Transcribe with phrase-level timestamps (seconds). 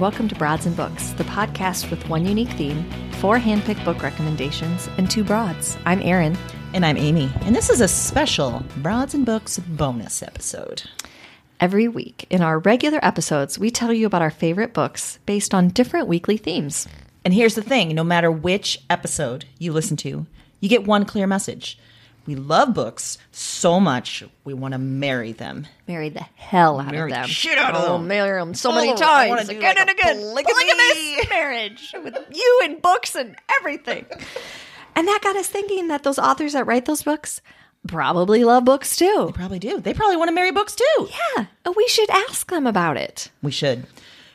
[0.00, 4.02] And welcome to Broads and Books, the podcast with one unique theme, four handpicked book
[4.02, 5.76] recommendations, and two broads.
[5.84, 6.38] I'm Erin.
[6.72, 10.84] And I'm Amy, and this is a special Broads and Books bonus episode.
[11.60, 15.68] Every week, in our regular episodes, we tell you about our favorite books based on
[15.68, 16.88] different weekly themes.
[17.22, 20.26] And here's the thing no matter which episode you listen to,
[20.60, 21.78] you get one clear message.
[22.26, 25.66] We love books so much, we want to marry them.
[25.88, 27.22] Marry the hell out Marry of them.
[27.22, 28.08] the shit out of oh, them.
[28.08, 30.16] marry them so Oh, many times, again like and a again.
[30.20, 34.04] Polygamous marriage with you and books and everything.
[34.94, 37.40] and that got us thinking that those authors that write those books
[37.88, 39.24] probably love books too.
[39.26, 39.80] They probably do.
[39.80, 41.08] They probably want to marry books too.
[41.36, 43.30] Yeah, we should ask them about it.
[43.42, 43.86] We should.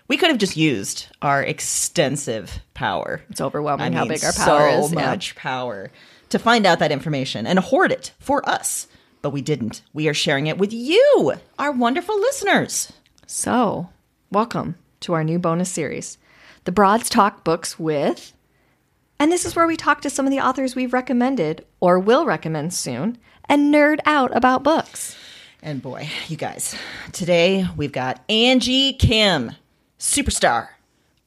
[0.08, 3.22] We could have just used our extensive power.
[3.30, 4.94] It's overwhelming I how big our power so is.
[4.94, 5.06] yeah.
[5.06, 5.92] much power
[6.30, 8.88] to find out that information and hoard it for us.
[9.22, 9.82] But we didn't.
[9.94, 12.92] We are sharing it with you, our wonderful listeners.
[13.28, 13.90] So,
[14.32, 16.18] welcome to our new bonus series,
[16.66, 18.34] The Broads Talk Books with.
[19.20, 22.26] And this is where we talk to some of the authors we've recommended or will
[22.26, 25.16] recommend soon and nerd out about books.
[25.62, 26.76] And boy, you guys,
[27.12, 29.54] today we've got Angie Kim,
[29.98, 30.68] superstar,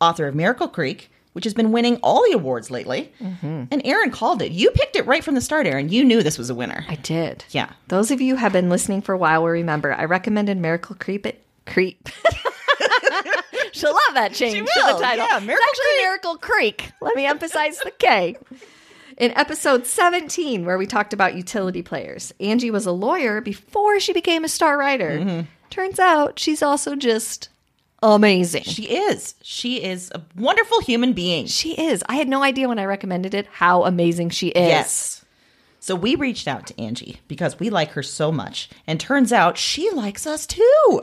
[0.00, 3.12] author of Miracle Creek, which has been winning all the awards lately.
[3.21, 4.50] And Erin called it.
[4.50, 5.88] You picked it right from the start, Erin.
[5.88, 6.84] You knew this was a winner.
[6.88, 7.44] I did.
[7.50, 7.71] Yeah.
[7.87, 10.97] Those of you who have been listening for a while will remember I recommended Miracle
[10.99, 12.09] Creep it Creep.
[13.72, 15.25] She'll love that change to will, the title.
[15.26, 16.91] yeah, It's Miracle actually Miracle Creek.
[17.00, 18.37] Let me emphasize the K.
[19.16, 24.12] In episode 17, where we talked about utility players, Angie was a lawyer before she
[24.12, 25.20] became a star writer.
[25.20, 25.41] Mm-hmm.
[25.70, 27.49] Turns out she's also just
[28.03, 28.64] amazing.
[28.64, 29.34] She is.
[29.42, 31.47] She is a wonderful human being.
[31.47, 32.03] She is.
[32.09, 34.69] I had no idea when I recommended it how amazing she is.
[34.69, 35.25] Yes.
[35.81, 38.69] So we reached out to Angie because we like her so much.
[38.87, 41.00] And turns out she likes us too.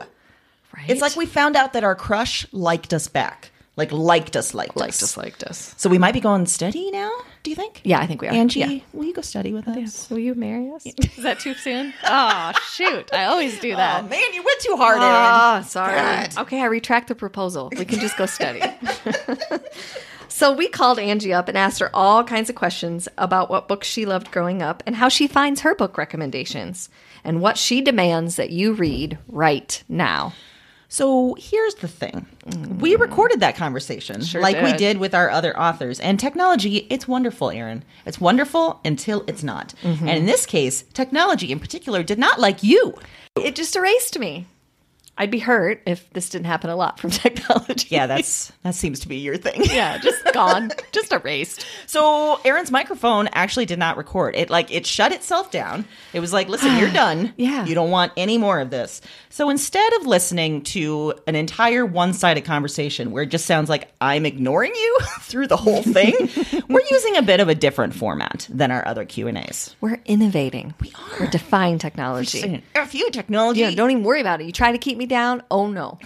[0.76, 0.88] Right?
[0.88, 3.50] It's like we found out that our crush liked us back.
[3.76, 5.02] Like liked us, liked, liked us.
[5.02, 5.74] us, liked us.
[5.76, 7.82] So we might be going steady now, do you think?
[7.84, 8.32] Yeah, I think we are.
[8.32, 8.78] Angie, Yeah.
[8.94, 10.08] will you go study with us?
[10.08, 10.86] Will you marry us?
[11.16, 11.92] Is that too soon?
[12.02, 13.12] Oh, shoot.
[13.12, 14.04] I always do that.
[14.04, 15.10] Oh man, you went too hard, Erin.
[15.12, 15.94] Ah, sorry.
[15.94, 16.38] God.
[16.38, 17.70] Okay, I retract the proposal.
[17.76, 18.62] We can just go study.
[20.28, 23.86] so we called Angie up and asked her all kinds of questions about what books
[23.86, 26.88] she loved growing up and how she finds her book recommendations
[27.24, 30.32] and what she demands that you read right now.
[30.88, 32.26] So here's the thing.
[32.78, 33.00] We mm.
[33.00, 34.78] recorded that conversation Sure like we did.
[34.78, 35.98] did with our other authors.
[36.00, 37.84] And technology, it's wonderful, Erin.
[38.04, 39.74] It's wonderful until it's not.
[39.82, 40.08] Mm-hmm.
[40.08, 42.94] And in this case, technology in particular did not like you.
[43.36, 44.46] It just erased me.
[45.18, 47.88] I'd be hurt if this didn't happen a lot from technology.
[47.90, 49.62] Yeah, that's that seems to be your thing.
[49.64, 51.66] yeah, just gone, just erased.
[51.86, 54.36] So Erin's microphone actually did not record.
[54.36, 55.86] It like it shut itself down.
[56.12, 57.32] It was like, listen, you're done.
[57.36, 57.64] Yeah.
[57.64, 59.00] You don't want any more of this.
[59.30, 64.26] So instead of listening to an entire one-sided conversation where it just sounds like I'm
[64.26, 66.14] ignoring you through the whole thing,
[66.68, 69.74] we're using a bit of a different format than our other Q&As.
[69.80, 70.74] We're innovating.
[70.80, 71.20] We are.
[71.20, 72.62] We're defying technology.
[72.74, 73.60] F you technology.
[73.60, 74.44] Yeah, don't even worry about it.
[74.46, 75.42] You try to keep me down.
[75.50, 75.98] Oh no,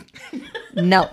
[0.74, 1.08] no.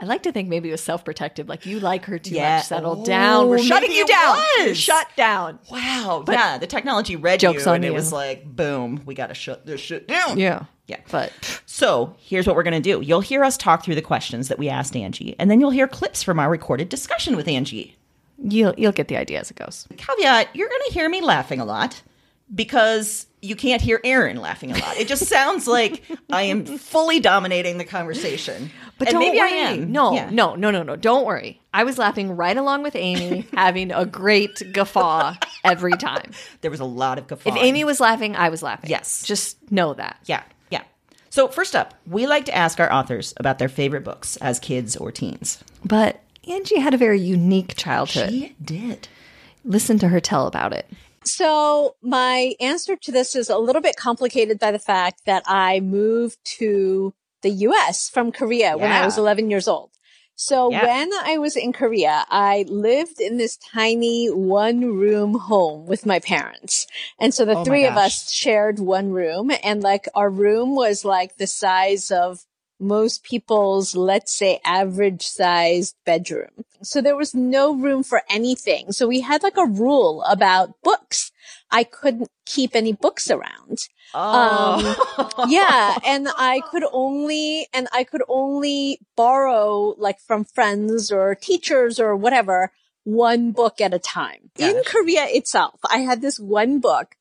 [0.00, 1.48] I like to think maybe it was self-protective.
[1.48, 2.58] Like you like her too Yeah.
[2.58, 2.66] much.
[2.66, 3.48] Settle Oh, down.
[3.48, 4.74] We're shutting you down.
[4.74, 5.58] shut down.
[5.70, 6.24] Wow.
[6.28, 9.34] yeah, the technology read Joke's you on and it was like, boom, we got to
[9.34, 10.38] shut this shit down.
[10.38, 10.98] Yeah, Yeah.
[11.10, 11.32] but
[11.66, 13.04] So here's what we're going to do.
[13.04, 15.88] You'll hear us talk through the questions that we asked Angie, and then you'll hear
[15.88, 17.96] clips from our recorded discussion with Angie.
[18.40, 19.88] you'll you'll get the idea as it goes.
[19.96, 22.00] Caveat, you're going to hear me laughing a lot
[22.54, 24.96] because you can't hear Erin laughing a lot.
[24.96, 28.70] It just sounds like I am fully dominating the conversation.
[28.98, 29.52] But And don't maybe worry.
[29.52, 29.92] I am.
[29.92, 30.28] No, Yeah.
[30.30, 30.96] no, no, no, no.
[30.96, 31.60] Don't worry.
[31.72, 36.32] I was laughing right along with Amy, having a great guffaw every time.
[36.62, 37.50] There was a lot of guffaw.
[37.50, 38.90] If Amy was laughing, I was laughing.
[38.90, 39.22] Yes.
[39.24, 40.16] Just know that.
[40.26, 40.82] Yeah, yeah.
[41.30, 44.96] So first up, we like to ask our authors about their favorite books as kids
[44.96, 45.62] or teens.
[45.84, 48.30] But Angie had a very unique childhood.
[48.30, 49.06] She did.
[49.64, 50.90] Listen to her tell about it.
[51.28, 55.80] So my answer to this is a little bit complicated by the fact that I
[55.80, 59.90] moved to the US from Korea when I was 11 years old.
[60.40, 60.84] So Yeah.
[60.84, 66.20] when I was in Korea, I lived in this tiny one room home with my
[66.20, 66.86] parents.
[67.18, 71.04] And so the Oh three of us shared one room and like our room was
[71.04, 72.44] like the size of
[72.80, 76.64] most people's, let's say, average sized bedroom.
[76.82, 78.92] So there was no room for anything.
[78.92, 81.32] So we had like a rule about books.
[81.70, 83.78] I couldn't keep any books around.
[84.14, 84.96] Oh.
[85.18, 85.96] Um, yeah.
[86.06, 92.16] And I could only, and I could only borrow like from friends or teachers or
[92.16, 92.72] whatever,
[93.04, 94.50] one book at a time.
[94.58, 94.82] In.
[94.84, 97.14] Korea itself, I had this one book.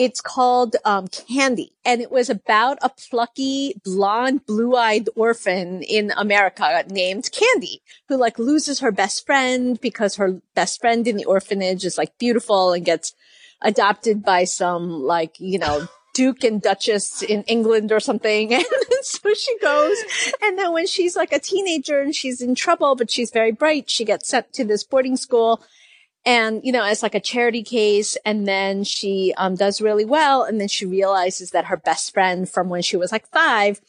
[0.00, 6.84] It's called um, Candy, and it was about a plucky, blonde, blue-eyed orphan in America
[6.88, 11.84] named Candy, who like loses her best friend because her best friend in the orphanage
[11.84, 13.12] is like beautiful and gets
[13.60, 18.54] adopted by some like you know Duke and Duchess in England or something.
[19.00, 19.96] And so she goes.
[20.42, 23.90] And then when she's like a teenager and she's in trouble, but she's very bright,
[23.90, 25.62] she gets sent to this boarding school
[26.24, 28.16] and, you know, as like a charity case.
[28.24, 30.42] And then she, um, does really well.
[30.44, 33.80] And then she realizes that her best friend from when she was like five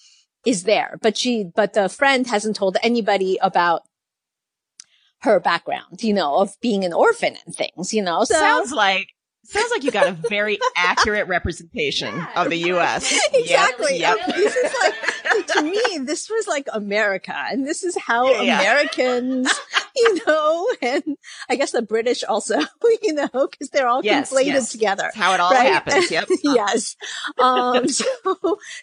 [0.45, 3.83] is there, but she, but the friend hasn't told anybody about
[5.21, 8.23] her background, you know, of being an orphan and things, you know.
[8.23, 9.07] So sounds like
[9.43, 13.19] sounds like you got a very accurate representation of the U.S.
[13.33, 13.99] exactly.
[13.99, 18.29] Yep, And This is like to me, this was like America, and this is how
[18.29, 18.61] Yeah, yeah.
[19.95, 21.03] You know, and
[21.49, 22.59] I guess the British also,
[23.01, 24.71] you know, because they're all Yes, conflated yes.
[24.71, 25.03] together.
[25.03, 25.71] That's how it all Right?
[25.73, 26.09] happens.
[26.09, 26.29] Yep.
[26.43, 26.95] yes.
[27.39, 28.05] Um, so,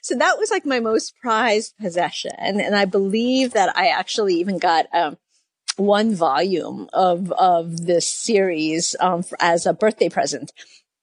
[0.02, 2.32] so that was like my most prized possession.
[2.38, 5.16] And I believe that I actually even got, um,
[5.76, 10.52] one volume of, of this series, um, for, as a birthday present.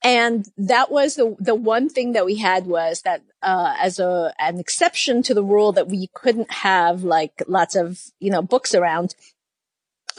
[0.04, 4.34] And that was the, the one thing that we had was that, uh, as a,
[4.38, 8.76] an exception to the rule that we couldn't have like lots of, you know, books
[8.76, 9.16] around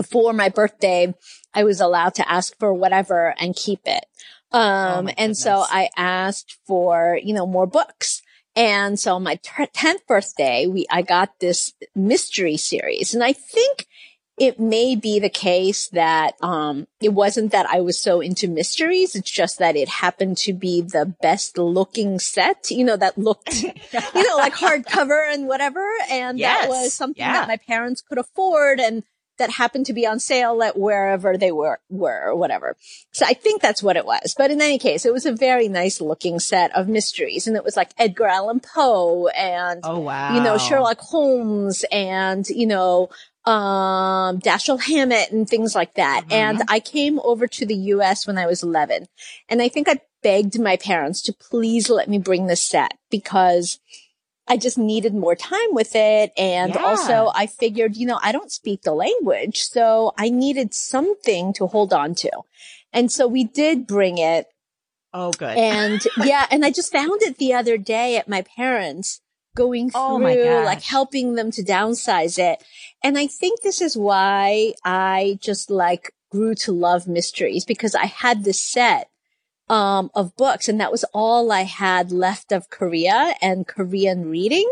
[0.04, 1.14] for my birthday,
[1.54, 4.04] I was allowed to ask for whatever and keep it.
[4.52, 5.64] Um, Oh and so.
[5.69, 8.22] I asked for, you know, more books.
[8.54, 13.32] And so on my ter- 10th birthday, we, I got this mystery series and I
[13.34, 13.86] think
[14.38, 19.15] it may be the case that, um, it wasn't that I was so into mysteries.
[19.15, 23.62] It's just that it happened to be the best looking set, you know, that looked,
[23.62, 23.72] you
[24.15, 25.82] know, like hardcover and whatever.
[26.10, 26.62] And Yes.
[26.65, 27.32] that was something Yeah.
[27.32, 29.03] that my parents could afford and
[29.38, 32.76] that happened to be on sale at wherever they were, were or whatever.
[33.12, 34.34] So I think that's what it was.
[34.36, 37.46] But in any case, it was a very nice looking set of mysteries.
[37.46, 40.34] And it was like Edgar Allan Poe and, Oh wow.
[40.34, 43.10] you know, Sherlock Holmes and, you know,
[43.44, 46.22] um, Dashiell Hammett and things like that.
[46.24, 46.32] Mm-hmm.
[46.32, 49.06] And I came over to the US when I was 11.
[49.48, 53.78] And I think I begged my parents to please let me bring this set because
[54.48, 56.32] I just needed more time with it.
[56.36, 56.84] And Yeah.
[56.84, 59.62] also I figured, you know, I don't speak the language.
[59.62, 62.31] So I needed something to hold on to.
[62.93, 64.46] And so we did bring it
[65.12, 65.58] Oh good.
[65.58, 69.20] and yeah, and I just found it the other day at my parents
[69.56, 72.62] going through, Oh my like helping them to downsize it.
[73.03, 78.06] And I think this is why I just like grew to love mysteries because I
[78.06, 79.08] had this set
[79.69, 80.69] um, of books.
[80.69, 84.70] And that was all I had left of Korea and Korean reading.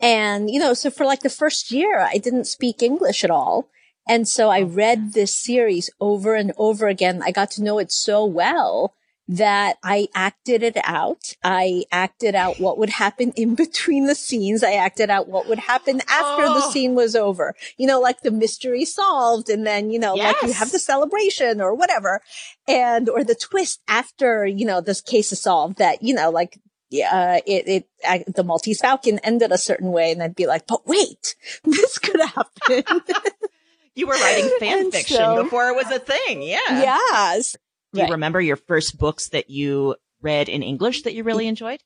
[0.00, 3.68] And, you know, so for like the first year, I didn't speak English at all.
[4.06, 7.22] And so I read this series over and over again.
[7.24, 8.94] I got to know it so well
[9.26, 11.32] that I acted it out.
[11.42, 14.62] I acted out what would happen in between the scenes.
[14.62, 16.70] I acted out what would happen after the Oh.
[16.70, 17.54] scene was over.
[17.78, 21.60] You know, like the mystery solved and then, you know, like you have the celebration
[21.62, 22.20] or whatever.
[22.68, 26.60] And, or the twist after, you know, this case is solved that, you know, like,
[26.90, 30.12] yeah, uh, it, it, I, the Maltese Falcon ended a certain way.
[30.12, 32.84] And I'd be like, but wait, this could happen.
[33.96, 36.42] You were writing fan And fiction so- before it was a thing.
[36.42, 36.58] Yeah.
[36.68, 37.54] yes.
[37.94, 41.82] Do you remember your first books that you read in English that you really enjoyed?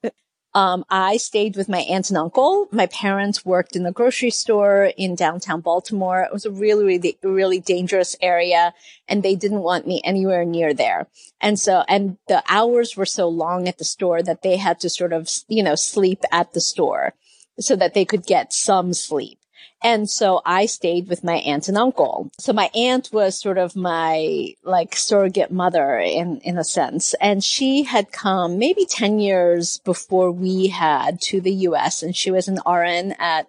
[0.55, 2.69] Um, I stayed with my aunt and uncle.
[2.73, 6.23] My parents worked in the grocery store in downtown Baltimore.
[6.23, 8.73] It was a really, really, really dangerous area
[9.07, 11.07] and they didn't want me anywhere near there.
[11.41, 14.89] And so, and the hours were so long at the store that they had to
[14.89, 17.15] sort of, you know, sleep at the store
[17.61, 19.38] so that they could get some sleep.
[19.83, 22.31] And so I stayed with my aunt and uncle.
[22.39, 27.15] So my aunt was sort of my like surrogate mother in, in a sense.
[27.21, 32.31] And she had come maybe 10 years before we had to the US and she
[32.31, 33.49] was an RN at,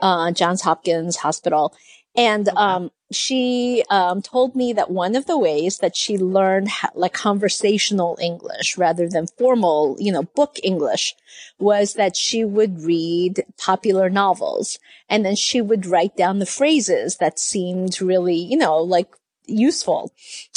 [0.00, 1.74] uh, Johns Hopkins Hospital.
[2.16, 7.14] And, um, she, um, told me that one of the ways that she learned like
[7.14, 11.14] conversational English rather than formal, you know, book English
[11.58, 17.16] was that she would read popular novels and then she would write down the phrases
[17.16, 19.08] that seemed really, you know, like
[19.46, 20.12] useful,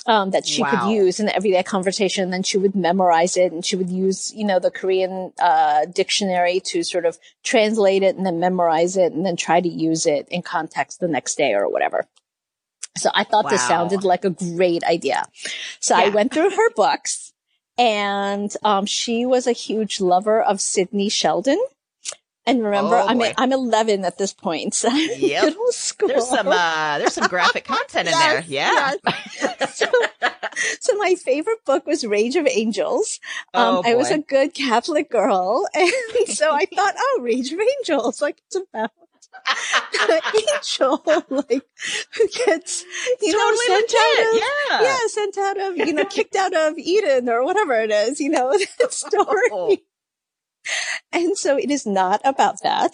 [0.06, 0.70] um, that she Wow.
[0.72, 2.26] could use in everyday conversation.
[2.26, 5.86] And then she would memorize it and she would use, you know, the Korean, uh,
[5.86, 10.06] dictionary to sort of translate it and then memorize it and then try to use
[10.06, 12.06] it in context the next day or whatever.
[12.98, 15.26] So I thought this sounded like a great idea.
[15.80, 17.34] So I went through her books
[17.78, 21.60] and um, she was a huge lover of Sidney Sheldon.
[22.46, 23.34] And remember, Oh, I'm boy.
[23.38, 24.74] I'm 11 at this point.
[24.74, 25.44] So Yep.
[25.46, 26.08] middle school.
[26.10, 28.44] There's some uh there's some graphic content in there.
[28.48, 28.96] Yeah.
[29.06, 29.78] yes.
[29.78, 29.86] so,
[30.82, 33.20] so my favorite book was Rage of Angels.
[33.54, 35.92] Um, Oh, I was a good Catholic girl, and
[36.28, 38.90] so I thought, oh, Rage of Angels, like it's about
[40.10, 40.20] an
[40.56, 41.64] angel, like
[42.16, 42.86] who gets
[43.22, 44.82] you know sent legit, out of yeah.
[44.82, 48.30] yeah, sent out of you know kicked out of Eden or whatever it is, you
[48.30, 49.50] know that story.
[49.52, 49.78] Oh.
[51.12, 52.92] And so it is not about that.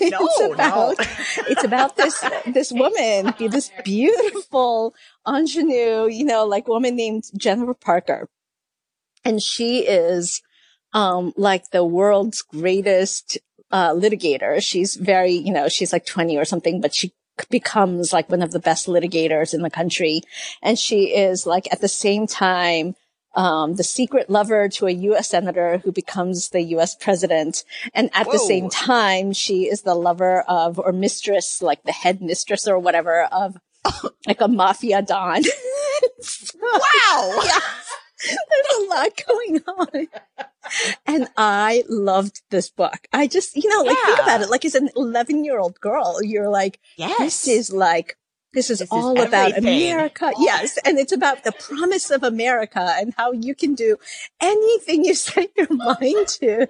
[0.00, 0.52] it's No, no.
[0.52, 0.96] about
[1.48, 4.94] it's about this this woman, this beautiful
[5.26, 8.28] ingenue, you know, like woman named Jennifer Parker.
[9.24, 10.42] And she is
[10.92, 13.38] um like the world's greatest
[13.76, 14.62] uh litigator.
[14.62, 17.12] She's very, you know, she's like 20 or something, but she
[17.50, 20.22] becomes like one of the best litigators in the country.
[20.62, 22.94] And she is like at the same time
[23.34, 25.28] um, the secret lover to a U.S.
[25.28, 26.96] senator who becomes the U.S.
[26.96, 27.64] president.
[27.92, 32.22] And at the same time, she is the lover of, or mistress, like the head
[32.22, 33.58] mistress or whatever of
[34.26, 35.42] like a mafia don.
[36.62, 37.42] wow.
[38.50, 40.08] There's a lot going on.
[41.06, 43.06] And I loved this book.
[43.12, 44.50] I just, you know, like think about it.
[44.50, 47.18] Like as an 11 year old girl, you're like, Yes.
[47.18, 48.16] this is like
[48.52, 49.92] this is This is all about everything.
[49.92, 50.32] America.
[50.38, 53.98] Yes, and it's about the promise of America and how you can do
[54.40, 56.66] anything you set your mind to.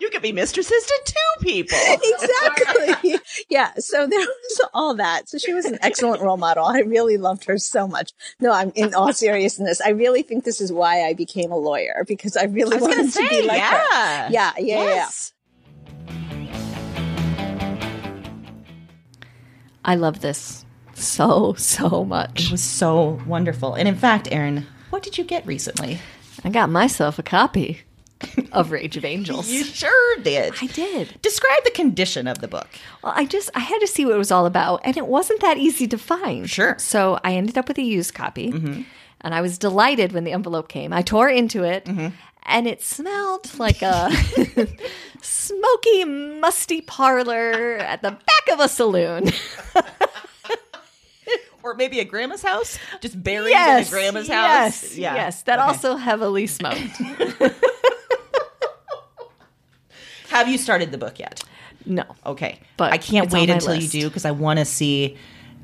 [0.00, 1.78] You could be mistresses to two people.
[1.78, 3.18] exactly.
[3.48, 5.28] Yeah, so there was all that.
[5.28, 6.64] So she was an excellent role model.
[6.64, 8.12] I really loved her so much.
[8.40, 9.80] No, I'm in all seriousness.
[9.80, 12.82] I really think this is why I became a lawyer because I really I was
[12.82, 14.28] wanted gonna be like her.
[14.28, 14.28] yeah.
[14.30, 15.08] Yeah, yeah, yeah.
[19.84, 22.46] I love this so, so much.
[22.46, 23.74] It was so wonderful.
[23.74, 26.00] And in fact, Erin, what did you get recently?
[26.44, 27.82] I got myself a copy
[28.52, 29.50] of Rage of Angels.
[29.50, 30.54] You sure did.
[30.60, 31.20] I did.
[31.22, 32.68] Describe the condition of the book.
[33.02, 35.40] Well, I just I had to see what it was all about, and it wasn't
[35.40, 36.48] that easy to find.
[36.48, 36.76] Sure.
[36.78, 38.82] So I ended up with a used copy, mm-hmm.
[39.20, 40.92] and I was delighted when the envelope came.
[40.92, 42.08] I tore into it, mm-hmm.
[42.44, 44.10] and it smelled like a
[45.22, 49.30] smoky, musty parlor at the back of a saloon.
[51.62, 52.78] Or maybe a grandma's house?
[53.00, 54.96] Just buried yes, in a grandma's yes, house?
[54.96, 55.42] yes.
[55.42, 55.66] That Okay.
[55.66, 57.00] also heavily smoked.
[60.36, 61.42] Have you started the book yet?
[61.84, 62.58] no, Okay.
[62.76, 63.94] But I can't wait until list.
[63.94, 65.16] you do because I want to see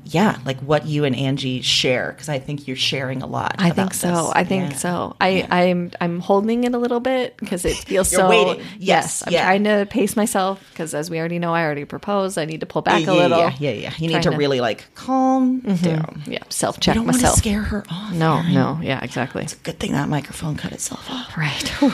[0.05, 3.55] yeah, like what you and Angie share because I think you're sharing a lot.
[3.59, 4.07] I think so.
[4.07, 4.31] this.
[4.35, 4.77] I think Yeah.
[4.77, 5.15] so.
[5.21, 8.29] I, I'm I'm holding it a little bit because it feels You're so.
[8.29, 8.63] waiting.
[8.79, 9.43] Yes, Yes, I'm yeah.
[9.45, 12.37] trying to pace myself because, as we already know, I already proposed.
[12.37, 13.37] I need to pull back yeah, a little.
[13.39, 13.93] Yeah, yeah, yeah.
[13.97, 15.85] You need to to- really like calm mm-hmm.
[15.85, 16.23] down.
[16.25, 17.37] Yeah, self check don't want to myself.
[17.37, 18.13] scare her off.
[18.13, 18.53] No, Erin.
[18.53, 19.43] no, yeah, exactly.
[19.43, 21.37] It's a good thing that microphone cut itself off.
[21.37, 21.73] Right.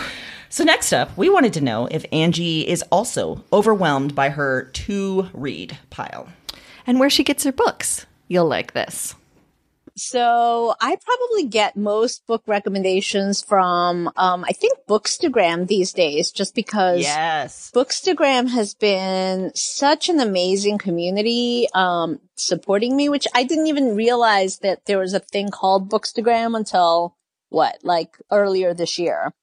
[0.49, 5.29] So next up, we wanted to know if Angie is also overwhelmed by her to
[5.33, 6.29] read pile.
[6.87, 8.07] and where she gets her books.
[8.27, 9.13] You'll like this.
[9.95, 16.55] So I probably get most book recommendations from, um, I think Bookstagram these days, just
[16.55, 17.69] because Yes.
[17.75, 24.59] Bookstagram has been such an amazing community, um, supporting me, which I didn't even realize
[24.59, 27.15] that there was a thing called Bookstagram until
[27.49, 29.33] what, like earlier this year.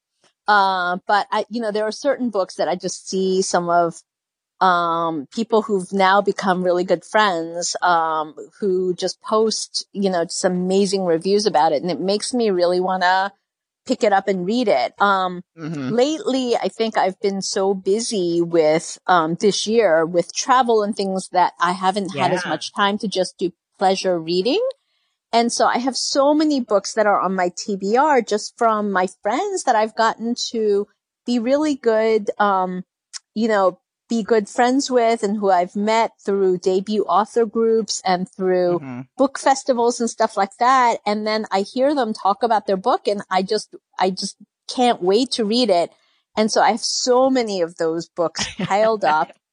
[0.48, 4.02] Uh, but I, you know, there are certain books that I just see some of,
[4.60, 10.44] um, people who've now become really good friends, um, who just post, you know, just
[10.44, 11.82] amazing reviews about it.
[11.82, 13.32] And it makes me really want to
[13.86, 14.94] pick it up and read it.
[15.00, 15.90] Um, Mhm.
[15.90, 21.28] lately i think i've been so busy with um this year with travel and things
[21.30, 24.62] that i haven't had as much time to just do pleasure reading
[25.32, 29.06] and so i have so many books that are on my tbr just from my
[29.22, 30.86] friends that i've gotten to
[31.24, 32.84] be really good um
[33.34, 33.78] you know
[34.08, 39.08] be good friends with and who i've met through debut author groups and through Mhm.
[39.16, 41.00] book festivals and stuff like that.
[41.06, 44.36] And then I hear them talk about their book and I just, I just
[44.68, 45.90] can't wait to read it.
[46.36, 49.32] And so I have so many of those books piled up.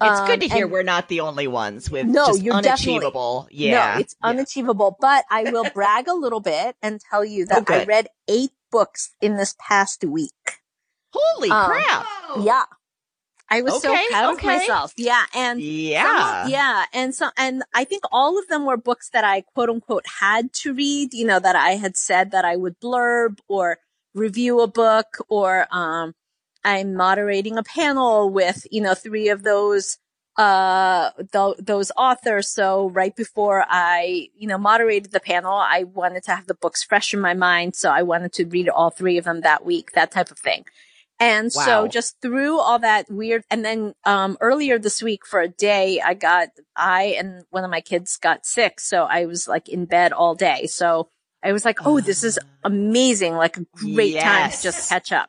[0.00, 2.54] It's Um, good to hear and- we're not the only ones with No, just you're
[2.54, 3.48] unachievable.
[3.50, 3.94] Yeah.
[3.94, 4.28] No, it's Yeah.
[4.30, 7.74] unachievable, but I will brag a little bit and tell you that Oh.
[7.74, 10.60] I read eight books in this past week.
[11.12, 12.06] Holy Um, crap.
[12.40, 12.64] Yeah.
[13.50, 14.54] I was so proud okay.
[14.54, 14.92] of myself.
[14.96, 15.24] Yeah.
[15.34, 16.46] And Yeah.
[16.46, 16.84] Yeah.
[16.92, 20.52] And so, and I think all of them were books that I quote unquote had
[20.62, 23.78] to read, you know, that I had said that I would blurb or
[24.14, 26.14] review a book or, um,
[26.64, 29.98] I'm moderating a panel with, you know, three of those,
[30.36, 32.48] uh, th- those authors.
[32.52, 36.82] So right before I, you know, moderated the panel, I wanted to have the books
[36.84, 37.74] fresh in my mind.
[37.76, 40.64] So I wanted to read all three of them that week, that type of thing.
[41.20, 45.48] And so just through all that weird, and then, um, earlier this week for a
[45.48, 48.78] day, I got, I and one of my kids got sick.
[48.78, 50.66] So I was like in bed all day.
[50.66, 51.08] So
[51.42, 53.34] I was like, Oh, this is amazing.
[53.34, 55.28] Like a great time to just catch up.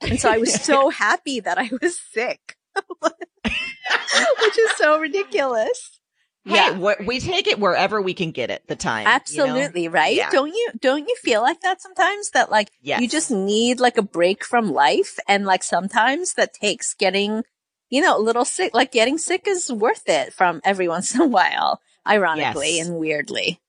[0.00, 2.56] And so I was so happy that I was sick,
[3.04, 6.00] which is so ridiculous.
[6.44, 8.62] Hey, wh- we take it wherever we can get it.
[8.68, 9.10] The time, you know?
[9.16, 10.14] Absolutely, right?
[10.16, 10.30] Yeah.
[10.30, 13.02] Don't you don't you feel like that sometimes that like Yes.
[13.02, 17.42] you just need like a break from life and like sometimes that takes getting
[17.90, 21.20] you know a little sick like getting sick is worth it from every once in
[21.20, 22.86] a while ironically Yes.
[22.86, 23.60] and weirdly.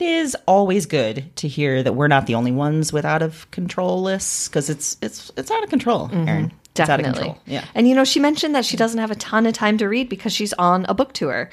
[0.00, 3.50] It is always good to hear that we're not the only ones with out of
[3.50, 6.26] control lists because it's it's it's out of control, mm-hmm.
[6.26, 6.52] Erin.
[6.70, 7.22] It's out of Definitely.
[7.24, 7.42] control.
[7.44, 7.66] Yeah.
[7.74, 10.08] And you know, she mentioned that she doesn't have a ton of time to read
[10.08, 11.50] because she's on a book tour.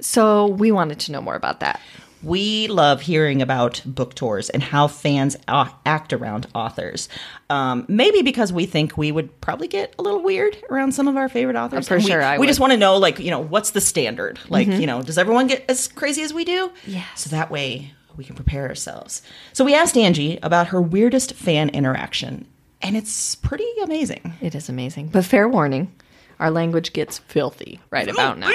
[0.00, 1.80] So we wanted to know more about that.
[2.22, 7.08] We love hearing about book tours and how fans act around authors.
[7.50, 11.16] Um, maybe because we think we would probably get a little weird around some of
[11.16, 11.86] our favorite authors.
[11.86, 14.40] For we, sure, I we just want to know, like, you know, what's the standard?
[14.48, 16.72] Like, you know, does everyone get as crazy as we do?
[16.86, 17.06] Yes.
[17.16, 19.22] So that way we can prepare ourselves.
[19.52, 22.46] So we asked Angie about her weirdest fan interaction,
[22.82, 24.34] and it's pretty amazing.
[24.40, 25.08] It is amazing.
[25.08, 25.92] But fair warning,
[26.40, 28.50] our language gets filthy right about now.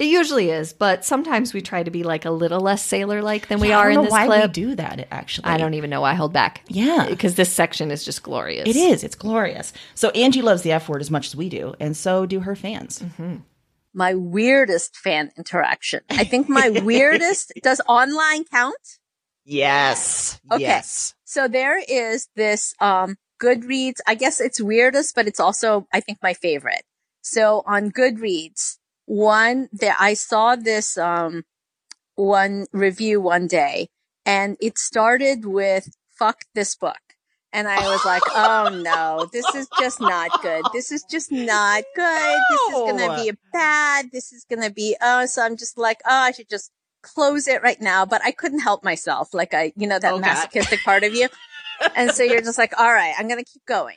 [0.00, 3.48] It usually is, but sometimes we try to be like a little less sailor like
[3.48, 4.42] than we Yeah, I are don't in this why clip.
[4.48, 5.06] we do that.
[5.10, 6.62] Actually, I don't even know why I hold back.
[6.68, 7.06] Yeah.
[7.08, 8.66] Because this section is just glorious.
[8.66, 9.04] It is.
[9.04, 9.74] It's glorious.
[9.94, 12.56] So Angie loves the F word as much as we do, and so do her
[12.56, 13.04] fans.
[13.92, 16.00] My weirdest fan interaction.
[16.08, 18.76] I think my weirdest does online count?
[19.44, 20.40] Yes.
[20.50, 20.62] Okay.
[20.62, 21.14] Yes.
[21.24, 23.98] So there is this um Goodreads.
[24.06, 26.84] I guess it's weirdest, but it's also I think my favorite.
[27.22, 28.78] So on Goodreads,
[29.10, 31.42] one that I saw this um
[32.14, 33.88] one review one day
[34.24, 37.00] and it started with fuck this book.
[37.52, 40.62] And I was like, oh no, this is just not good.
[40.72, 42.38] This is just not good.
[42.50, 44.12] This is going to be bad.
[44.12, 46.70] This is going to be, oh, so I'm just like, oh, I should just
[47.02, 48.06] close it right now.
[48.06, 49.34] But I couldn't help myself.
[49.34, 50.26] Like I, you know, that Oh, God.
[50.26, 51.26] masochistic part of you.
[51.96, 53.96] And so you're just like, all right, I'm going to keep going.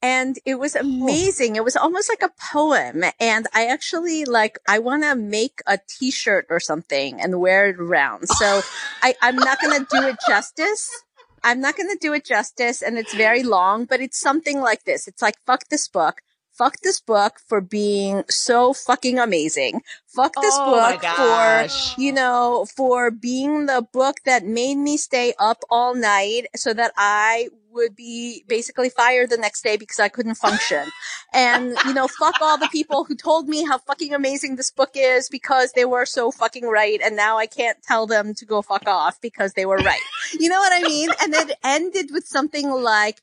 [0.00, 0.80] And it was oh.
[0.80, 1.56] amazing.
[1.56, 3.04] It was almost like a poem.
[3.18, 7.80] And I actually like, I want to make a t-shirt or something and wear it
[7.80, 8.28] around.
[8.28, 8.62] So
[9.02, 10.90] I, I'm not going to do it justice.
[11.42, 12.82] I'm not going to do it justice.
[12.82, 15.08] And it's very long, but it's something like this.
[15.08, 16.20] It's like, fuck this book.
[16.58, 19.80] Fuck this book for being so fucking amazing.
[20.06, 25.34] Fuck this Oh book for, you know, for being the book that made me stay
[25.38, 30.08] up all night so that I would be basically fired the next day because I
[30.08, 30.88] couldn't function.
[31.32, 34.90] and, you know, fuck all the people who told me how fucking amazing this book
[34.94, 37.00] is because they were so fucking right.
[37.04, 40.00] And now I can't tell them to go fuck off because they were right.
[40.38, 41.10] You know what I mean?
[41.22, 43.20] And it ended with something like,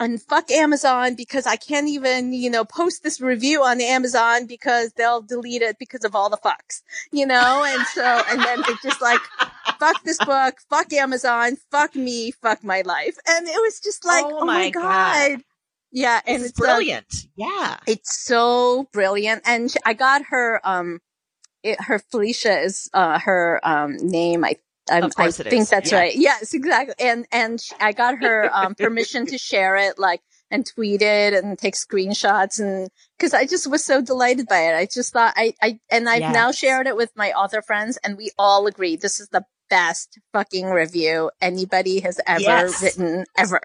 [0.00, 4.92] and fuck Amazon because I can't even, you know, post this review on Amazon because
[4.94, 7.64] they'll delete it because of all the fucks, you know?
[7.66, 9.20] And so, and then it's just like,
[9.78, 13.16] fuck this book, fuck Amazon, fuck me, fuck my life.
[13.28, 14.82] And it was just like, Oh oh, my God.
[15.36, 15.42] God.
[15.92, 16.20] Yeah.
[16.26, 17.26] And It's it's, uh, brilliant.
[17.36, 17.76] yeah.
[17.86, 19.42] it's so brilliant.
[19.46, 21.00] And I got her, um,
[21.62, 24.44] it, her Felicia is, uh, her, um, name.
[24.44, 24.56] I,
[24.90, 25.70] I'm, Of course I think is.
[25.70, 25.98] that's Yeah.
[25.98, 26.14] right.
[26.14, 26.94] Yes, exactly.
[26.98, 31.58] And, and I got her, um, permission to share it, like, and tweet it and
[31.58, 34.74] take screenshots and, cause I just was so delighted by it.
[34.76, 38.18] I just thought I, I, and I've now shared it with my author friends and
[38.18, 42.82] we all agree this is the best fucking review anybody has ever Yes.
[42.82, 43.60] written ever.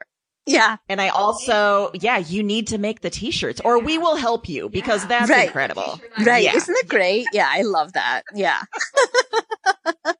[0.45, 0.77] Yeah.
[0.87, 4.69] And I also, yeah, you need to make the t-shirts or we will help you
[4.69, 5.47] because that's Right.
[5.47, 5.99] incredible.
[6.25, 6.45] Right.
[6.45, 6.55] Yeah.
[6.55, 7.27] Isn't it great?
[7.33, 8.21] Yeah, I love that.
[8.33, 8.61] Yeah.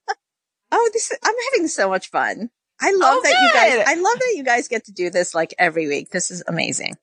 [0.77, 2.49] oh, this I'm having so much fun.
[2.79, 3.85] I love Oh, that you guys.
[3.87, 6.11] I love that you guys get to do this like every week.
[6.11, 6.93] This is amazing.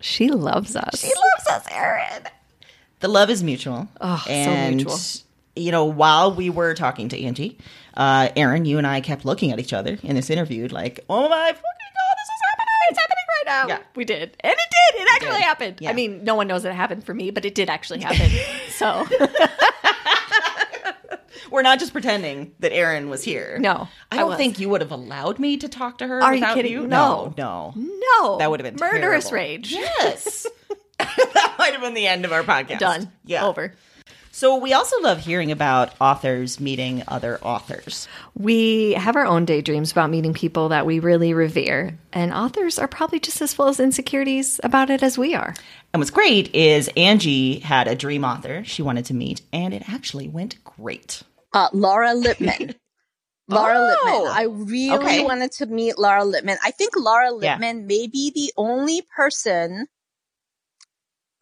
[0.00, 1.00] She loves us.
[1.00, 2.24] She loves us, Erin.
[3.00, 3.88] The love is mutual.
[4.00, 4.98] Oh, so and, mutual.
[5.54, 7.58] You know, while we were talking to Angie,
[7.96, 11.28] uh, Erin, you and I kept looking at each other in this interview, like, oh
[11.28, 12.74] my fucking god, this is happening!
[12.90, 13.68] It's happening right now.
[13.68, 14.36] Yeah, we did.
[14.40, 14.58] And it
[14.92, 15.00] did.
[15.02, 15.42] It actually did.
[15.42, 15.76] happened.
[15.80, 15.90] Yeah.
[15.90, 18.30] I mean, no one knows that it happened for me, but it did actually happen.
[18.70, 19.06] so,
[21.50, 23.58] We're not just pretending that Erin was here.
[23.60, 23.88] no.
[24.10, 24.36] I don't was.
[24.36, 26.72] think you would have allowed me to talk to her Are you kidding?
[26.72, 26.86] you.
[26.86, 27.32] No.
[27.38, 27.72] no.
[27.76, 28.38] No.
[28.38, 29.44] That would have been murderous terrible.
[29.44, 29.72] rage.
[29.72, 30.46] Yes.
[30.98, 32.78] that might have been the end of our podcast.
[32.80, 33.12] Done.
[33.24, 33.46] Yeah.
[33.46, 33.74] Over.
[34.36, 38.06] So we also love hearing about authors meeting other authors.
[38.34, 42.86] We have our own daydreams about meeting people that we really revere, and authors are
[42.86, 45.54] probably just as full of insecurities about it as we are.
[45.94, 49.88] And what's great is Angie had a dream author she wanted to meet, and it
[49.88, 51.22] actually went great.
[51.54, 52.74] Uh Laura Lippman.
[53.48, 54.36] Laura Oh, Lippman.
[54.36, 55.24] I really okay.
[55.24, 56.58] wanted to meet Laura Lippman.
[56.62, 57.52] I think Laura Yeah.
[57.52, 59.86] Lippman may be the only person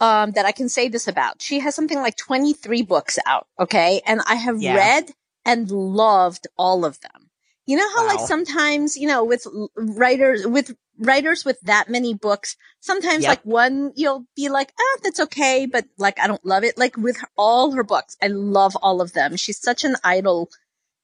[0.05, 1.40] um, that I can say this about.
[1.40, 3.47] She has something like 23 books out.
[3.59, 4.03] Okay.
[4.07, 4.77] And I have Yeah.
[4.77, 5.05] read
[5.45, 7.31] and loved all of them.
[7.67, 12.57] You know how like sometimes, you know, with writers, with writers with that many books,
[12.81, 13.31] sometimes Yep.
[13.31, 15.64] like one, you'll be like, ah, that's okay.
[15.67, 16.77] But like, I don't love it.
[16.77, 19.37] Like with her- all her books, I love all of them.
[19.37, 20.51] She's such an idol.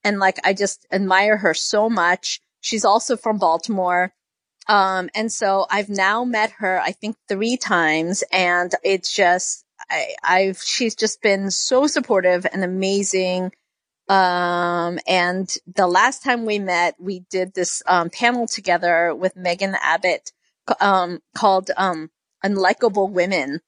[0.05, 2.41] And like, I just admire her so much.
[2.61, 4.13] She's also from Baltimore.
[4.69, 10.15] Um, and so I've now met her, I think three times and it's just, I,
[10.23, 13.53] I've, she's just been so supportive and amazing.
[14.09, 19.75] Um, and the last time we met, we did this, um, panel together with Megan
[19.81, 20.33] Abbott,
[20.81, 22.11] um, called, um,
[22.45, 23.61] Unlikable Women.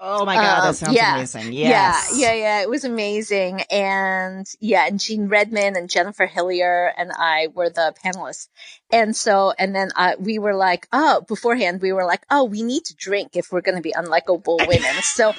[0.00, 1.16] Oh my god, Um, that sounds yeah.
[1.16, 1.52] amazing.
[1.52, 2.10] Yes.
[2.12, 2.62] Yeah, yeah, yeah.
[2.62, 3.62] It was amazing.
[3.62, 8.48] And yeah, and Jean Redman and Jennifer Hillier and I were the panelists.
[8.92, 12.62] And so, and then uh, we were like, oh, beforehand, we were like, oh, we
[12.62, 15.02] need to drink if we're going to be unlikable women.
[15.02, 15.34] so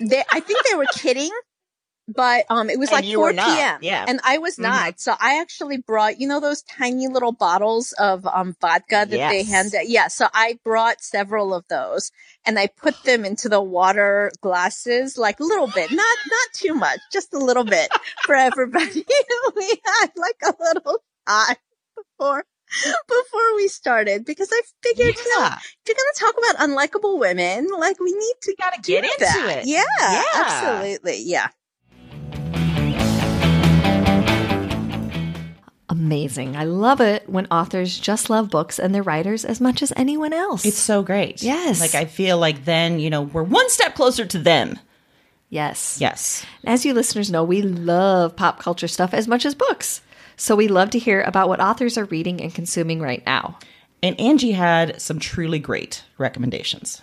[0.00, 1.30] they, I think they were kidding.
[2.08, 3.78] But um, it was And like you 4 were not, p.m.
[3.80, 4.04] yeah.
[4.08, 4.62] and I was Mhm.
[4.64, 5.00] not.
[5.00, 9.42] So I actually brought, you know, those tiny little bottles of um vodka that they
[9.42, 9.48] Yes.
[9.48, 9.74] hand.
[9.88, 10.08] Yeah.
[10.08, 12.10] So I brought several of those
[12.44, 16.74] and I put them into the water glasses, like a little bit, not not too
[16.74, 17.88] much, just a little bit
[18.26, 19.04] for everybody.
[19.56, 21.58] we had like a little shot
[22.18, 22.44] before
[23.06, 25.56] before we started because I figured, you know, Yeah.
[25.56, 29.58] if you're gonna talk about unlikable women, like we need to gotta get into that.
[29.62, 29.66] it.
[29.66, 30.22] Yeah, Yeah.
[30.34, 31.22] absolutely.
[31.22, 31.48] Yeah.
[36.02, 36.56] Amazing.
[36.56, 40.32] I love it when authors just love books and their writers as much as anyone
[40.32, 40.64] else.
[40.64, 41.44] It's so great.
[41.44, 41.80] Yes.
[41.80, 44.80] Like I feel like then, you know, we're one step closer to them.
[45.48, 45.98] yes.
[46.00, 46.44] Yes.
[46.64, 50.00] As you listeners know, we love pop culture stuff as much as books.
[50.36, 53.58] So we love to hear about what authors are reading and consuming right now.
[54.02, 57.00] And Angie had some truly great recommendations.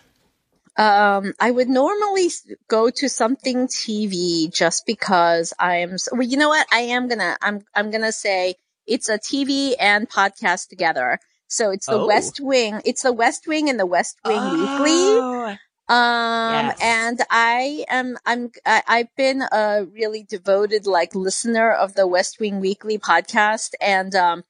[0.75, 2.29] Um, I would normally
[2.67, 6.67] go to something TV just because I'm, well, you know what?
[6.69, 8.55] I am gonna, I'm, I'm gonna say
[8.89, 11.19] it's a TV and podcast together.
[11.47, 12.07] So it's the Oh.
[12.07, 12.81] West Wing.
[12.85, 14.91] It's the West Wing and the West Wing Weekly.
[14.91, 15.55] Oh,
[15.87, 16.77] Um, Yes.
[16.81, 22.39] and I am, I'm, I, I've been a really devoted like listener of the West
[22.39, 23.71] Wing Weekly podcast.
[23.81, 24.43] And, um,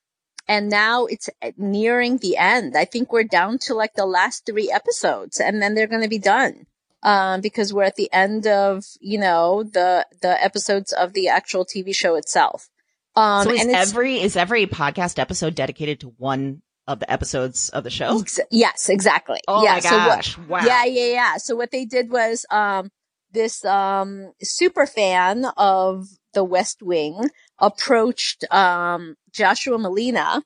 [0.46, 2.76] and now it's nearing the end.
[2.76, 6.08] I think we're down to like the last three episodes and then they're going to
[6.08, 6.66] be done.
[7.02, 11.64] Um, because we're at the end of, you know, the, the episodes of the actual
[11.64, 12.68] TV show itself.
[13.16, 17.68] Um, so is and every is every podcast episode dedicated to one of the episodes
[17.70, 18.20] of the show?
[18.20, 19.38] Ex- yes, exactly.
[19.48, 20.38] Oh yeah, my so what- gosh!
[20.38, 20.60] wow.
[20.64, 21.36] Yeah, yeah, yeah.
[21.36, 22.90] So what they did was, um,
[23.32, 30.42] this, um, super fan of the West Wing approached, um, Joshua Malina,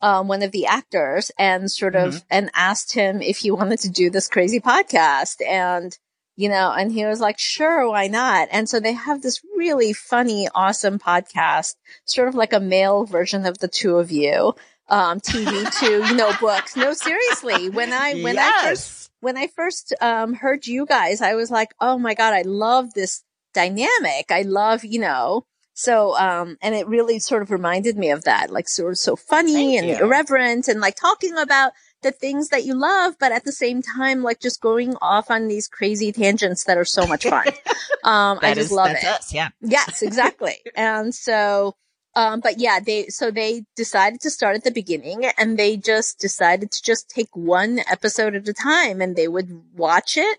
[0.00, 2.26] um, one of the actors and sort of, Mm-hmm.
[2.30, 5.44] and asked him if he wanted to do this crazy podcast.
[5.46, 5.96] And,
[6.36, 8.48] you know, and he was like, sure, why not?
[8.50, 13.46] And so they have this really funny, awesome podcast, sort of like a male version
[13.46, 14.54] of the two of you.
[14.88, 16.76] Um, TV two, you know, books.
[16.76, 17.70] No, seriously.
[17.70, 21.72] When I, when I first when I first um, heard you guys, I was like,
[21.80, 23.22] oh my God, I love this
[23.54, 24.30] dynamic.
[24.30, 28.50] I love, you know, so, um, and it really sort of reminded me of that,
[28.50, 30.04] like sort of so funny Thank and you.
[30.04, 34.22] irreverent and like talking about the things that you love, but at the same time,
[34.22, 37.46] like just going off on these crazy tangents that are so much fun.
[38.04, 39.04] um, I just is- love it.
[39.04, 39.32] us.
[39.32, 39.48] Yeah.
[39.60, 40.58] Yes, exactly.
[40.76, 41.74] and so,
[42.14, 46.18] um, but yeah, they, so they decided to start at the beginning and they just
[46.18, 50.38] decided to just take one episode at a time and they would watch it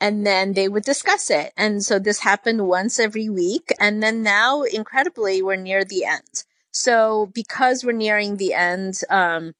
[0.00, 1.52] and then they would discuss it.
[1.56, 3.72] And so this happened once every week.
[3.78, 6.42] And then now, incredibly, we're near the end.
[6.72, 9.54] So because we're nearing the end, um,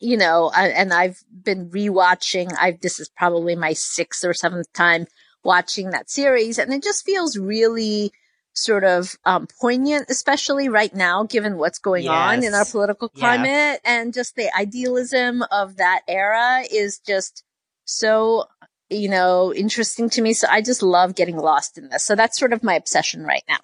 [0.00, 4.72] you know, I, and I've been rewatching, I've, this is probably my sixth or seventh
[4.72, 5.06] time
[5.44, 8.12] watching that series and it just feels really
[8.52, 12.72] sort of um, poignant, especially right now, given what's going on in our Yes.
[12.72, 13.20] political Yeah.
[13.20, 17.44] climate and just the idealism of that era is just
[17.84, 18.46] so,
[18.90, 20.32] you know, interesting to me.
[20.32, 22.04] So I just love getting lost in this.
[22.04, 23.58] So that's sort of my obsession right now.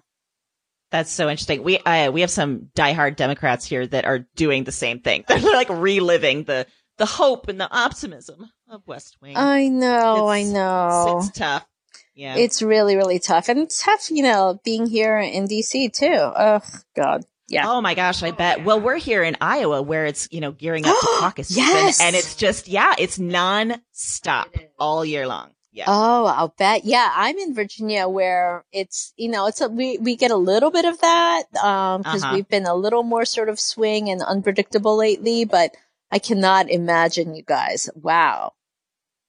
[0.94, 1.64] That's so interesting.
[1.64, 5.24] We uh, we have some diehard Democrats here that are doing the same thing.
[5.28, 9.36] They're like reliving the the hope and the optimism of West Wing.
[9.36, 11.16] I know, I know.
[11.18, 11.66] It's, it's tough.
[12.14, 12.36] Yeah.
[12.36, 13.48] It's really, really tough.
[13.48, 16.12] And it's tough, you know, being here in DC too.
[16.14, 16.60] Oh,
[16.94, 17.24] God.
[17.48, 17.68] Yeah.
[17.68, 18.64] Oh my gosh, I bet.
[18.64, 22.00] Well, we're here in Iowa where it's, you know, gearing up to caucus season Yes.
[22.00, 25.50] and it's just, yeah, it's non-stop all year long.
[25.86, 26.84] Oh, I'll bet.
[26.84, 30.70] Yeah, I'm in Virginia where it's, you know, it's a, we, we get a little
[30.70, 32.34] bit of that, um, cause Uh-huh.
[32.34, 35.74] we've been a little more sort of swing and unpredictable lately, but
[36.10, 37.90] I cannot imagine you guys.
[37.94, 38.52] Wow.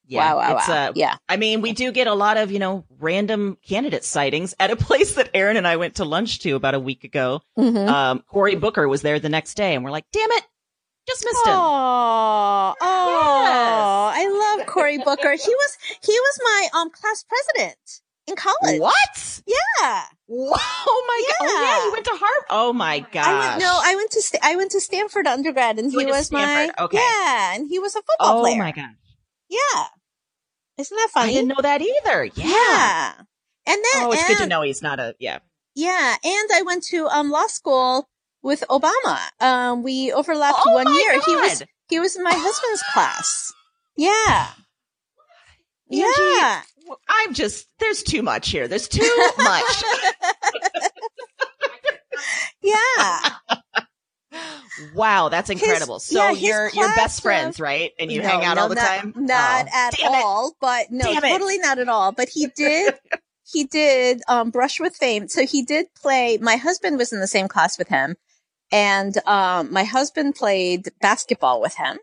[0.06, 0.34] yeah.
[0.34, 0.86] wow, wow, it's, wow.
[0.88, 1.16] Uh, yeah.
[1.28, 4.76] I mean, we do get a lot of, you know, random candidate sightings at a
[4.86, 7.40] place that Erin and I went to lunch to about a week ago.
[7.56, 10.44] hmm Um, Cory Booker was there the next day and we're like, damn it,
[11.08, 11.54] just missed him.
[11.56, 14.15] Oh, oh, love
[14.76, 15.32] Cory Booker.
[15.32, 17.78] He was, he was my, um, class president
[18.26, 18.80] in college.
[18.80, 19.40] What?
[19.46, 20.02] Yeah.
[20.28, 20.56] Wow.
[20.58, 21.48] Oh my god.
[21.48, 21.84] Oh yeah, Yeah.
[21.86, 22.46] you went to Harvard.
[22.50, 23.24] Oh my god.
[23.26, 26.06] I went, no, I went to, Sta- I went to Stanford undergrad and You he
[26.06, 26.98] was my, okay.
[26.98, 28.54] yeah, and he was a football Oh player.
[28.56, 28.90] Oh my gosh.
[29.48, 29.84] Yeah.
[30.78, 31.30] Isn't that funny?
[31.30, 32.24] I didn't know that either.
[32.24, 32.46] Yeah.
[32.46, 33.12] Yeah.
[33.68, 35.38] And then, Oh, it's good to know he's not a yeah.
[35.74, 36.16] Yeah.
[36.22, 38.08] And I went to, um, law school
[38.42, 39.18] with Obama.
[39.40, 41.20] Um, we overlapped Oh one year.
[41.24, 43.52] He was, he was in my husband's class.
[43.96, 44.48] Yeah.
[45.90, 46.62] Angie, Yeah.
[47.08, 48.68] I'm just there's too much here.
[48.68, 49.02] There's too
[49.38, 49.82] much.
[52.62, 53.30] Yeah.
[54.94, 55.98] wow, that's His- incredible.
[56.00, 57.92] so yeah, you're you're best friends, right?
[57.98, 59.12] And you No, hang out no, all the not- time?
[59.16, 60.04] Not Oh, at it.
[60.04, 61.28] all, but no, Damn it.
[61.28, 62.12] totally not at all.
[62.12, 62.94] But he did,
[63.52, 65.28] he did, um, brush with fame.
[65.28, 68.16] So he did play, my husband was in the same class with him
[68.72, 71.98] and, um, my husband played basketball with him.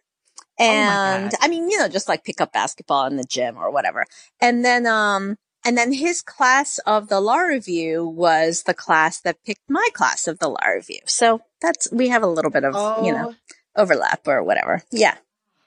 [0.60, 1.40] Oh And God.
[1.42, 4.06] I mean, you know, just like pick up basketball in the gym or whatever.
[4.40, 9.44] And then, um, and then his class of the law review was the class that
[9.46, 11.00] picked my class of the law review.
[11.06, 13.04] So that's, we have a little bit of, Oh.
[13.06, 13.34] you know,
[13.76, 14.84] overlap or whatever.
[14.92, 15.16] Yeah.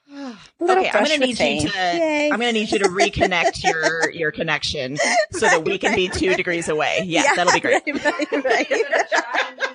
[0.59, 1.61] Okay, I'm gonna need fame.
[1.63, 2.29] you to Yay.
[2.31, 4.97] I'm gonna need you to reconnect your your connection
[5.31, 7.01] so that we can be two degrees away.
[7.05, 7.83] Yeah, that'll be great.
[7.87, 9.67] Right, right, right.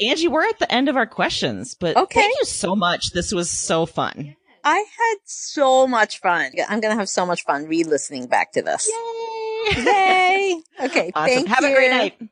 [0.00, 2.20] Angie, we're at the end of our questions, but Okay.
[2.20, 3.10] thank you so much.
[3.12, 4.36] This was so fun.
[4.64, 6.52] I had so much fun.
[6.68, 8.88] I'm going to have so much fun re-listening back to this.
[8.88, 9.82] Yay!
[9.82, 10.62] Yay.
[10.84, 11.10] Okay.
[11.14, 11.34] Awesome.
[11.34, 11.70] Thank Have you.
[11.70, 12.28] a great night.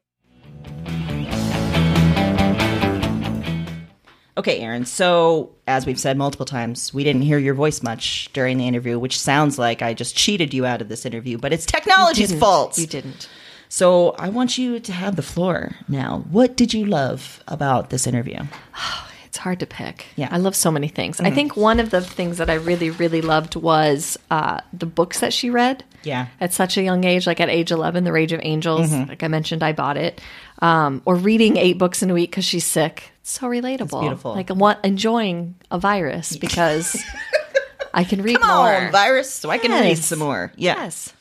[4.38, 4.86] Okay, Erin.
[4.86, 8.98] So, as we've said multiple times, we didn't hear your voice much during the interview,
[8.98, 12.78] which sounds like I just cheated you out of this interview, but it's technology's fault.
[12.78, 13.28] You didn't.
[13.68, 16.24] So, I want you to have the floor now.
[16.30, 18.38] What did you love about this interview?
[19.30, 20.06] It's hard to pick.
[20.16, 20.26] Yeah.
[20.26, 20.34] Mm-hmm.
[20.34, 21.20] I love so many things.
[21.20, 25.20] I think one of the things that I really, really loved was uh, the books
[25.20, 25.84] that she read.
[26.02, 26.26] Yeah.
[26.40, 29.08] At such a young age, like at age 11, The Rage of Angels, Mm-hmm.
[29.08, 30.20] like I mentioned, I bought it.
[30.60, 33.12] Um, or reading eight books in a week because she's sick.
[33.20, 34.00] It's so relatable.
[34.00, 34.32] beautiful.
[34.34, 37.00] Like want enjoying a virus because
[37.94, 38.74] I can read Come more.
[38.86, 40.52] on, virus, so I can read some more.
[40.56, 40.74] Yeah.
[40.74, 41.12] Yes.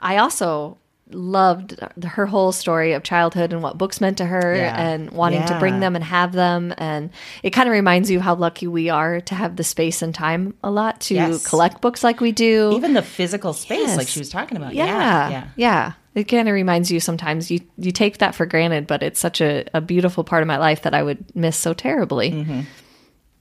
[0.00, 0.76] I also
[1.12, 4.76] loved her whole story of childhood and what books meant to her Yeah.
[4.80, 7.10] and wanting to bring them and have them and
[7.44, 10.54] it kind of reminds you how lucky we are to have the space and time
[10.64, 11.46] a lot to Yes.
[11.46, 12.72] collect books like we do.
[12.74, 14.74] Even the physical space, like she was talking about.
[14.74, 14.86] yeah.
[14.86, 15.30] Yeah.
[15.30, 15.46] Yeah.
[15.56, 15.92] Yeah.
[16.16, 19.40] It kind of reminds you sometimes you you take that for granted, but it's such
[19.40, 22.30] a, a beautiful part of my life that I would miss so terribly.
[22.32, 22.60] Mm-hmm.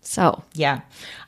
[0.02, 0.82] So Yeah.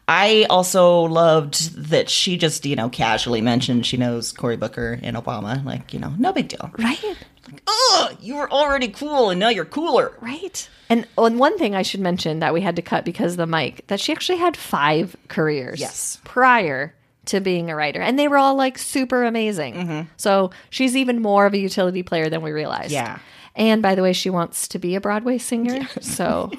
[0.08, 5.18] I also loved that she just, you know, casually mentioned she knows Cory Booker and
[5.18, 5.64] Obama.
[5.66, 6.72] Like, you know, no big deal.
[6.80, 10.14] right, Like, Ugh, you were already cool and now you're cooler.
[10.22, 10.70] right.
[10.90, 13.48] And and one thing I should mention that we had to cut because of the
[13.48, 15.80] mic that she actually had five careers.
[15.82, 16.20] Yes.
[16.24, 16.94] prior
[17.26, 19.74] to being a writer, and they were all like super amazing.
[19.74, 20.02] Mm-hmm.
[20.16, 22.94] So she's even more of a utility player than we realized.
[22.94, 23.20] Yeah.
[23.54, 25.90] And by the way, she wants to be a Broadway singer.
[26.02, 26.52] So,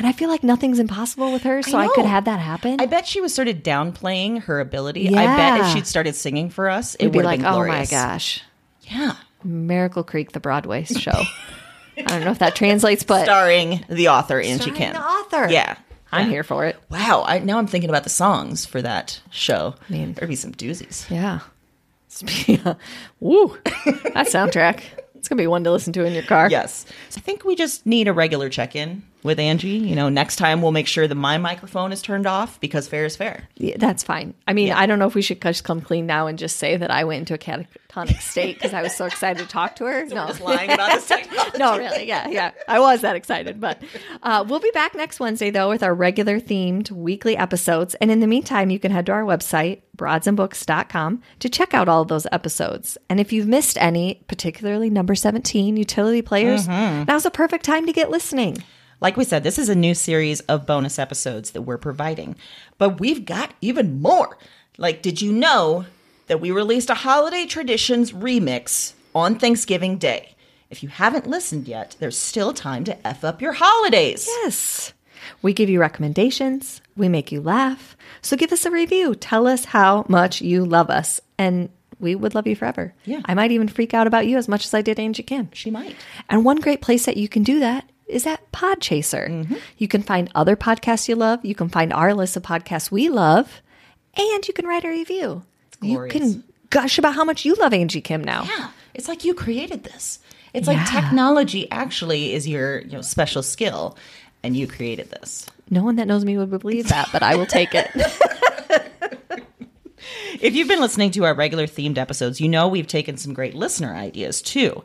[0.00, 1.62] and I feel like nothing's impossible with her.
[1.62, 2.80] So I, could have that happen.
[2.80, 5.08] I bet she was sort of downplaying her ability.
[5.14, 8.42] I bet if she'd started singing for us, it We'd be like, oh my gosh,
[8.82, 9.12] Yeah.
[9.44, 11.12] Miracle Creek, the Broadway show.
[11.98, 14.92] I don't know if that translates, but Starring the author, Angie Starring Kim.
[14.94, 15.48] the author.
[15.50, 15.76] Yeah.
[16.10, 16.30] I'm Yeah.
[16.32, 16.76] here for it.
[16.90, 17.22] Wow.
[17.26, 19.74] I, now I'm thinking about the songs for that show.
[19.88, 21.08] I mean- There'd be some doozies.
[21.10, 21.40] Yeah.
[23.20, 23.56] Woo.
[23.64, 24.82] That soundtrack.
[25.14, 26.48] It's going to be one to listen to in your car.
[26.50, 26.86] Yes.
[27.10, 29.68] So I think we just need a regular check in with Angie.
[29.70, 33.04] You know, next time we'll make sure that my microphone is turned off because fair
[33.04, 33.48] is fair.
[33.56, 34.34] Yeah, that's fine.
[34.46, 36.76] I mean, I don't know if we should just come clean now and just say
[36.76, 39.84] that I went into a catatonic state because I was so excited to talk to
[39.84, 40.04] her.
[40.06, 41.50] no, Just lying about this technology.
[41.58, 42.52] no, really, yeah, yeah.
[42.68, 43.82] I was that excited, but
[44.22, 47.94] uh, we'll be back next Wednesday though with our regular themed weekly episodes.
[47.96, 52.02] And in the meantime, you can head to our website broadsandbooks.com to check out all
[52.02, 52.96] of those episodes.
[53.08, 57.92] And if you've missed any, particularly number seventeen, utility players, now's a perfect time to
[57.92, 58.62] get listening.
[59.00, 62.36] Like we said, this is a new series of bonus episodes that we're providing,
[62.76, 64.36] but we've got even more.
[64.76, 65.86] Like, did you know
[66.26, 70.34] that we released a holiday traditions remix on Thanksgiving Day?
[70.68, 74.26] If you haven't listened yet, there's still time to F up your holidays.
[74.26, 74.92] Yes.
[75.40, 77.96] We give you recommendations, we make you laugh.
[78.20, 79.14] So give us a review.
[79.14, 82.94] Tell us how much you love us, and we would love you forever.
[83.06, 83.22] Yeah.
[83.24, 85.48] I might even freak out about you as much as I did Angie Kim.
[85.52, 85.96] She might.
[86.28, 89.28] And one great place that you can do that is at Podchaser.
[89.28, 89.54] Mm-hmm.
[89.78, 93.08] You can find other podcasts you love, you can find our list of podcasts we
[93.08, 93.60] love,
[94.16, 95.42] and you can write a review.
[95.82, 98.44] You can gush about how much you love Angie Kim now.
[98.44, 100.18] Yeah, it's like you created this.
[100.52, 103.96] It's like technology actually is your you know special skill,
[104.42, 105.46] and you created this.
[105.70, 107.88] No one that knows me would believe that, but I will take it.
[110.40, 113.54] If you've been listening to our regular themed episodes, you know we've taken some great
[113.54, 114.82] listener ideas too.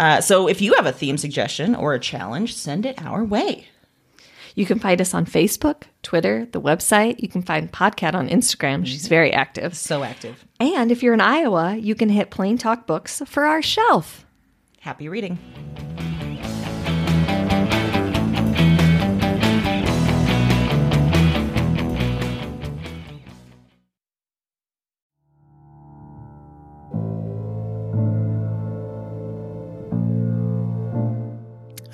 [0.00, 3.68] Uh, so if you have a theme suggestion or a challenge, send it our way.
[4.54, 7.20] You can find us on Facebook, Twitter, the website.
[7.20, 8.86] You can find Podcat on Instagram.
[8.86, 9.76] She's very active.
[9.76, 10.46] So active.
[10.58, 14.24] And if you're in Iowa, you can hit Plain Talk Books for our shelf.
[14.80, 15.38] Happy reading.